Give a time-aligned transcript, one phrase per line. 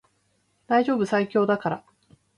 [0.65, 1.83] 大丈夫最強だから